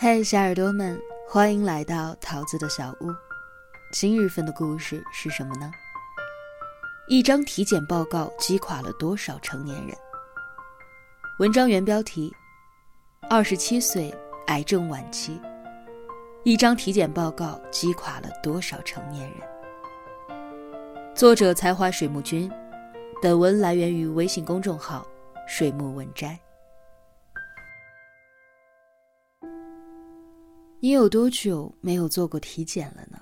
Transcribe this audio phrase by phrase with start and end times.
[0.00, 3.12] 嘿，小耳朵们，欢迎来到桃子的小屋。
[3.90, 5.72] 今日份的故事是什么呢？
[7.08, 9.96] 一张体检报告击垮了多少成年人？
[11.40, 12.32] 文章原标题：
[13.28, 14.14] 二十七岁
[14.46, 15.40] 癌症晚期，
[16.44, 20.38] 一张体检报告击垮了多少成年人？
[21.12, 22.48] 作者：才华水木君。
[23.20, 25.04] 本文来源于微信公众号
[25.48, 26.38] “水木文摘”。
[30.80, 33.18] 你有多久没有做过体检了呢？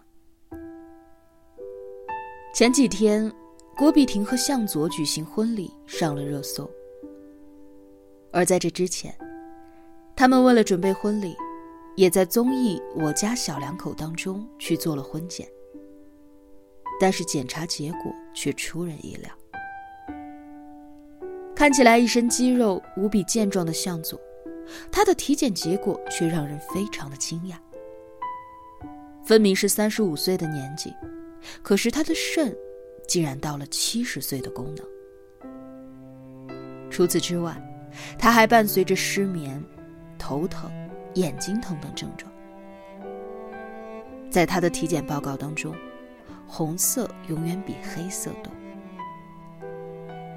[2.55, 3.33] 前几天，
[3.75, 6.71] 郭碧婷和向佐举行婚礼上了热搜。
[8.31, 9.17] 而在这之前，
[10.15, 11.35] 他们为了准备婚礼，
[11.97, 15.49] 也在综艺《我家小两口》当中去做了婚检。
[17.01, 19.31] 但是检查结果却出人意料，
[21.55, 24.21] 看起来一身肌肉、无比健壮的向佐。
[24.91, 27.57] 他的体检结果却让人非常的惊讶。
[29.25, 30.95] 分明是三十五岁的年纪，
[31.63, 32.57] 可是他的肾
[33.09, 34.87] 竟然到了七十岁的功能。
[36.91, 37.61] 除此之外，
[38.19, 39.63] 他还伴随着失眠、
[40.17, 40.71] 头疼、
[41.15, 42.33] 眼睛疼等症状。
[44.31, 45.75] 在他的体检报告当中，
[46.47, 48.53] 红色永远比黑色多。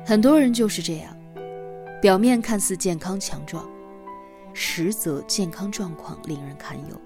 [0.05, 1.15] 很多人就是这样，
[2.01, 3.69] 表面看似健康强壮。
[4.53, 7.01] 实则健康状况令人堪忧，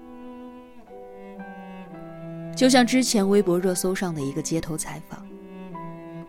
[2.56, 5.24] 就像之前微博热搜上的一个街头采访：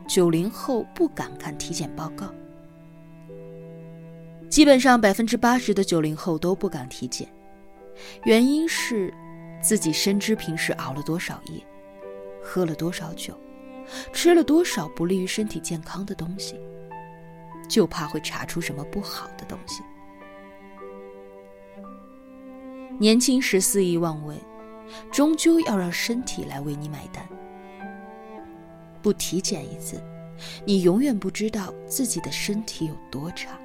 [0.07, 2.33] 九零后不敢看体检报告，
[4.49, 7.27] 基本上百分之八十的九零后都不敢体检，
[8.23, 9.13] 原因是
[9.61, 11.65] 自己深知平时熬了多少夜，
[12.43, 13.35] 喝了多少酒，
[14.13, 16.59] 吃了多少不利于身体健康的东西，
[17.67, 19.81] 就怕会查出什么不好的东西。
[22.97, 24.35] 年轻时肆意妄为，
[25.11, 27.27] 终究要让身体来为你买单。
[29.01, 30.01] 不体检一次，
[30.65, 33.59] 你永远不知道自己的身体有多差。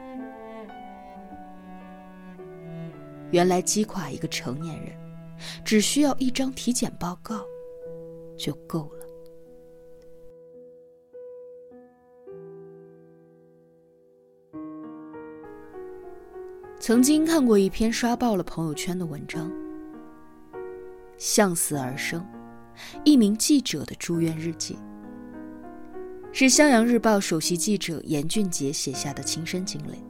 [3.31, 4.93] 原来击垮一个成年人，
[5.65, 7.41] 只需要一张体检报告
[8.37, 9.00] 就够了。
[16.81, 19.51] 曾经看过一篇刷爆了朋友圈的文章，
[21.19, 22.19] 《向死而生》，
[23.05, 24.79] 一名记者的住院日记，
[26.33, 30.03] 是襄阳日报首席记者严俊杰写下的亲身经历。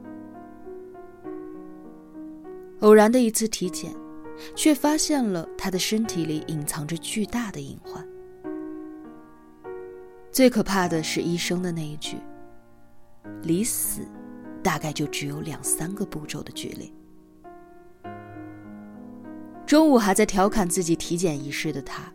[2.79, 3.93] 偶然的一次体检，
[4.55, 8.07] 却发现了他的身体里隐藏着巨大的隐患。
[10.31, 12.15] 最可怕的是医生的那一句
[13.43, 14.07] ：“离死。”
[14.63, 16.93] 大概就只有两三个步骤的距离。
[19.65, 22.11] 中午还在调侃自己体检仪式的他，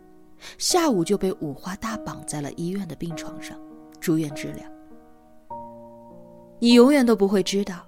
[0.57, 3.57] 下午就被五花大绑在了医院的病床上，
[3.99, 4.63] 住院治疗。
[6.59, 7.87] 你永远都不会知道，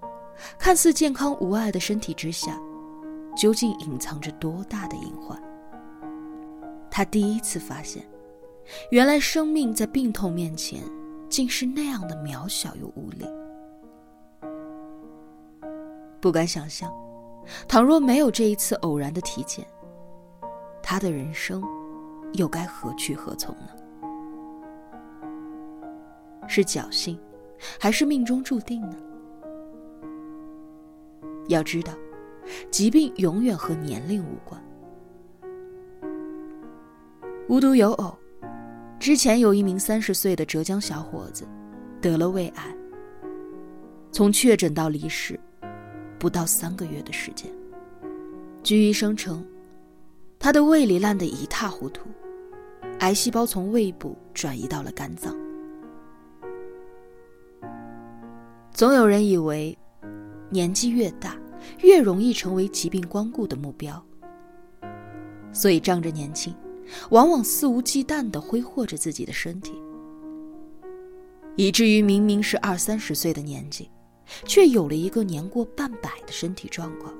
[0.58, 2.59] 看似健康无碍的身体之下，
[3.38, 5.40] 究竟隐藏着多大的隐患。
[6.90, 8.03] 他第一次发现，
[8.90, 10.81] 原来生命在病痛面前，
[11.30, 13.26] 竟是那样的渺小又无力。
[16.22, 16.94] 不敢想象，
[17.68, 19.66] 倘若没有这一次偶然的体检，
[20.84, 21.63] 他的人生
[22.34, 23.69] 又该何去何从呢？
[26.47, 27.19] 是侥幸，
[27.79, 28.96] 还是命中注定呢？
[31.47, 31.94] 要知道，
[32.69, 34.62] 疾病永远和年龄无关。
[37.47, 38.16] 无独有偶，
[39.00, 41.47] 之前有一名三十岁的浙江小伙子
[42.02, 42.75] 得了胃癌，
[44.12, 45.40] 从确诊到离世。
[46.19, 47.50] 不到三个月的时间，
[48.62, 49.44] 据医生称，
[50.38, 52.09] 他的胃里烂得一塌糊涂，
[53.00, 55.34] 癌细胞从胃部转移到了肝脏。
[58.74, 59.78] 总有人以为，
[60.50, 61.38] 年纪越大，
[61.81, 64.03] 越容易成为疾病光顾的目标，
[65.53, 66.53] 所以仗着年轻，
[67.11, 69.73] 往往肆无忌惮地挥霍着自己的身体，
[71.55, 73.90] 以至于明明是二三十岁的年纪。
[74.46, 77.14] 却有了一个年过半百的身体状况。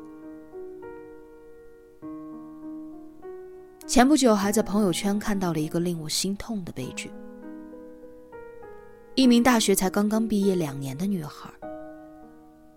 [3.88, 7.12] 前不久还在朋友圈看到了一个令我心痛的悲剧：
[9.16, 11.50] 一名大学才刚刚毕业两年的女孩，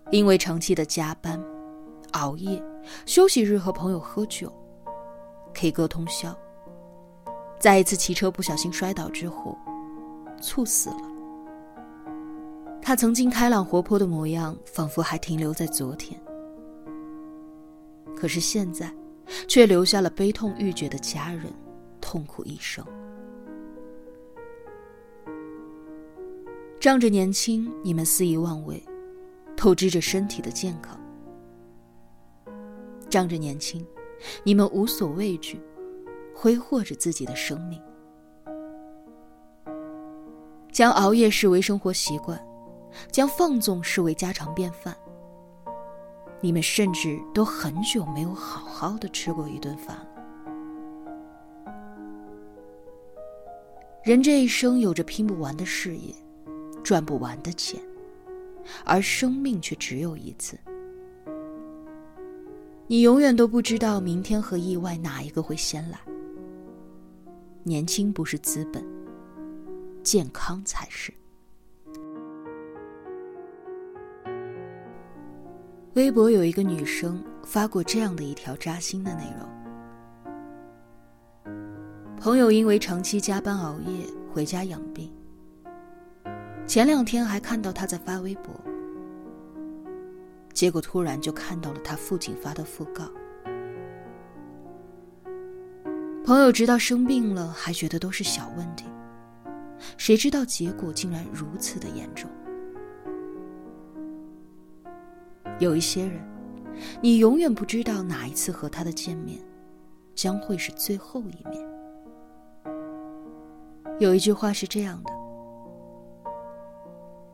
[0.09, 1.39] 因为长期的加班、
[2.13, 2.59] 熬夜、
[3.05, 4.51] 休息日和朋友喝酒、
[5.53, 6.35] K 歌通宵，
[7.59, 9.55] 在一次骑车不小心摔倒之后，
[10.41, 11.12] 猝死了。
[12.85, 16.19] 他曾经开朗活泼的模样，仿佛还停留在昨天。
[18.13, 18.93] 可是现在，
[19.47, 21.45] 却留下了悲痛欲绝的家人，
[22.01, 22.85] 痛苦一生。
[26.77, 28.83] 仗着年轻，你们肆意妄为，
[29.55, 30.97] 透支着身体的健康；
[33.09, 33.85] 仗着年轻，
[34.43, 35.57] 你们无所畏惧，
[36.35, 37.81] 挥霍着自己的生命，
[40.69, 42.37] 将熬夜视为生活习惯，
[43.11, 44.95] 将放纵视为家常便饭。
[46.41, 50.07] 你们甚至都很久没有好好的吃过一顿饭了。
[54.03, 56.13] 人这一生有着拼不完的事业，
[56.83, 57.79] 赚不完的钱，
[58.83, 60.59] 而生命却只有一次。
[62.87, 65.97] 你永远都不知道明天和意外哪一个会先来。
[67.63, 68.85] 年轻不是资本，
[70.03, 71.13] 健康才是。
[75.95, 79.47] 微博有一个女生发过这样的一条扎心的内容：
[82.19, 85.13] 朋友因为长期加班熬夜回家养病，
[86.65, 88.59] 前两天还看到他在发微博，
[90.51, 93.03] 结果突然就看到了他父亲发的讣告。
[96.25, 98.85] 朋友直到生病了还觉得都是小问题，
[99.97, 102.27] 谁知道结果竟然如此的严重。
[105.63, 106.21] 有一些人，
[107.01, 109.39] 你永远不知道哪一次和他的见面，
[110.13, 112.73] 将会是最后一面。
[113.97, 115.11] 有一句话是这样的：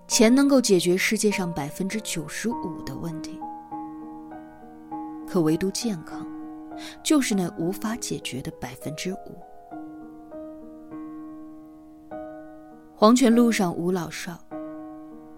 [0.08, 3.40] 钱能够解决世界上百分之九十五的问题，
[5.28, 6.24] 可唯独健康，
[7.02, 9.36] 就是那无法解决的百分之五。
[12.94, 14.38] 黄泉路上无老少，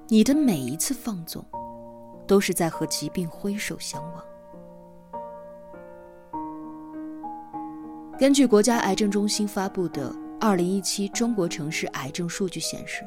[0.10, 1.42] 你的每一次放纵。
[2.31, 4.24] 都是在和疾病挥手相望。
[8.18, 13.06] 根据国家癌症中心发布的《二零一七中国城市癌症数据》显示，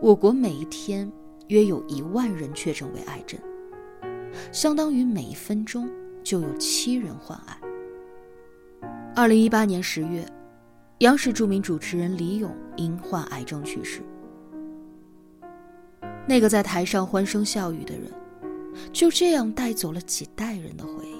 [0.00, 1.12] 我国每一天
[1.48, 3.38] 约有一万人确诊为癌症，
[4.50, 5.86] 相当于每一分钟
[6.24, 7.60] 就有七人患癌。
[9.14, 10.24] 二零一八年十月，
[11.00, 14.00] 央视著名主持人李咏因患癌症去世。
[16.30, 18.08] 那个在台上欢声笑语的人，
[18.92, 21.16] 就这样带走了几代人的回忆。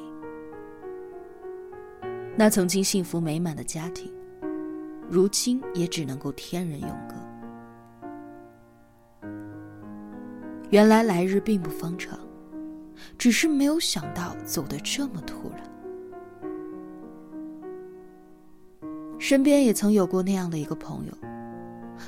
[2.37, 4.09] 那曾经幸福美满的家庭，
[5.09, 7.17] 如今也只能够天人永隔。
[10.71, 12.17] 原来来日并不方长，
[13.19, 15.61] 只是没有想到走得这么突然。
[19.19, 21.13] 身边也曾有过那样的一个朋友，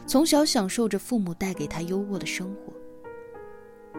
[0.06, 2.72] 从小享受着父母带给他优渥的生活。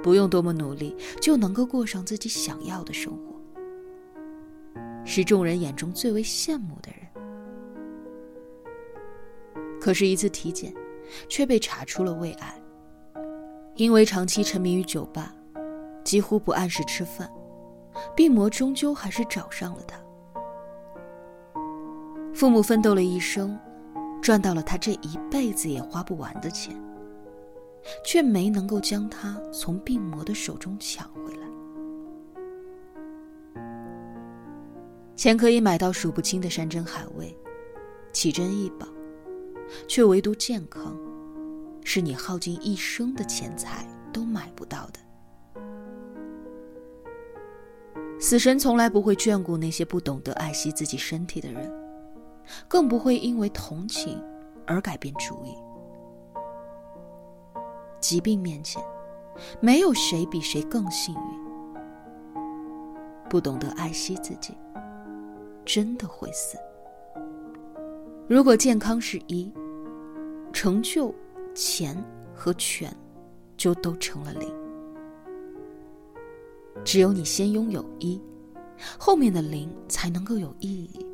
[0.04, 3.42] 不用多么努力，就能够过上自己想要的生活，
[5.06, 7.00] 是众人眼中最为羡慕的人。
[9.80, 10.74] 可是，一次体检，
[11.30, 12.54] 却被查出了胃癌。
[13.76, 15.34] 因为长期沉迷于酒吧，
[16.04, 17.32] 几乎不按时吃饭，
[18.16, 19.98] 病魔终究还是找上了他。
[22.34, 23.58] 父母奋斗了一生，
[24.22, 26.76] 赚到了他这一辈子也花不完的钱。
[28.04, 31.48] 却没能够将他从病魔的手中抢回来。
[35.16, 37.38] 钱可以买到数不清的山珍海味，
[38.12, 38.88] 奇珍异宝，
[39.88, 40.98] 却唯独健康，
[41.84, 45.00] 是你耗尽一生的钱财都买不到的。
[48.20, 51.72] 死神从来不会眷顾那些不懂得爱惜自己身体的人，
[52.68, 54.22] 更不会因为同情
[54.66, 55.54] 而改变主意。
[58.04, 58.84] 疾病面前，
[59.62, 62.44] 没有谁比谁更幸运。
[63.30, 64.54] 不懂得爱惜自己，
[65.64, 66.58] 真的会死。
[68.28, 69.50] 如果健康是一，
[70.52, 71.16] 成就、
[71.56, 71.96] 钱
[72.36, 72.94] 和权，
[73.56, 74.54] 就都成了零。
[76.84, 78.22] 只有你先拥有一，
[79.00, 81.08] 后面的零才能够有意义。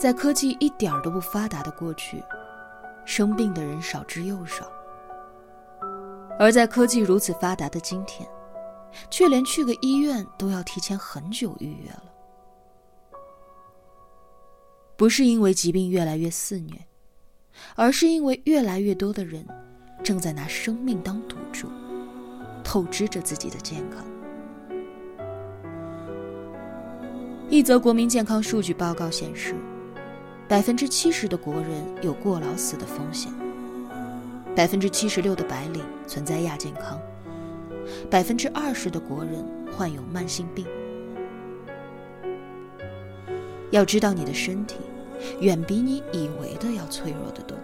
[0.00, 2.24] 在科技一点儿都不发达的过去，
[3.04, 4.64] 生病的人少之又少；
[6.38, 8.26] 而在科技如此发达的今天，
[9.10, 12.04] 却连去个医院都要提前很久预约了。
[14.96, 16.86] 不是因为疾病越来越肆虐，
[17.76, 19.46] 而是因为越来越多的人
[20.02, 21.68] 正在拿生命当赌注，
[22.64, 24.02] 透支着自己的健康。
[27.50, 29.54] 一则国民健康数据报告显示。
[30.50, 33.32] 百分之七十的国人有过劳死的风险，
[34.56, 37.00] 百分之七十六的白领存在亚健康，
[38.10, 40.66] 百分之二十的国人患有慢性病。
[43.70, 44.78] 要知道，你的身体
[45.38, 47.56] 远比你以为的要脆弱的多。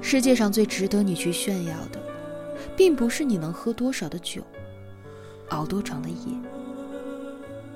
[0.00, 2.00] 世界上最值得你去炫耀的，
[2.76, 4.42] 并不是你能喝多少的酒，
[5.48, 6.32] 熬多长的夜，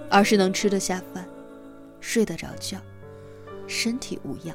[0.08, 1.26] 而是能吃得下饭，
[1.98, 2.78] 睡得着觉，
[3.72, 4.54] 身体无恙。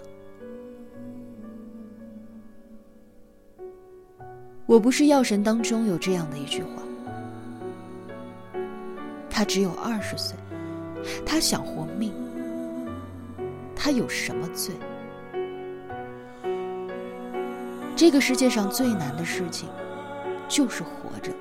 [4.67, 6.83] 我不是药神当中有这样的一句话：
[9.27, 10.37] 他只有二十岁。
[11.25, 12.13] 他想活命，
[13.75, 14.75] 他有什么罪？
[17.95, 19.67] 这个世界上最难的事情，
[20.47, 21.31] 就是活着。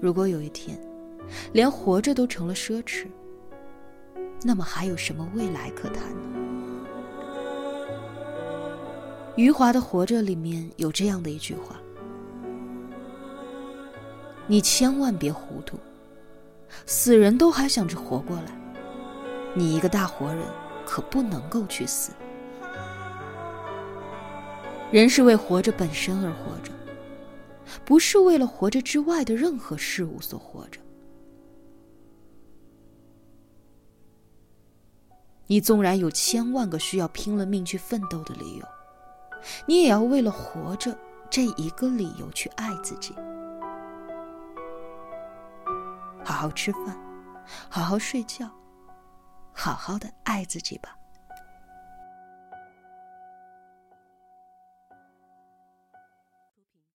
[0.00, 0.80] 如果有一天，
[1.52, 3.06] 连活着都成了奢侈，
[4.42, 6.22] 那么还有什么未来可谈呢？
[9.36, 11.76] 余华的《活着》里面有这样的一句话
[14.46, 15.78] ：“你千万别糊涂。”
[16.86, 18.52] 死人都还想着活过来，
[19.54, 20.44] 你一个大活人
[20.86, 22.12] 可不能够去死。
[24.90, 26.72] 人是为活着本身而活着，
[27.84, 30.80] 不是为了活着之外的任何事物所活着。
[35.50, 38.64] 你纵然有千万个需要拼了命去奋斗的理由，
[39.66, 40.96] 你也要为了活着
[41.28, 43.12] 这一个理由去爱自己。
[46.24, 46.96] 好好吃饭，
[47.68, 48.48] 好好睡觉，
[49.52, 50.96] 好好的爱自己吧。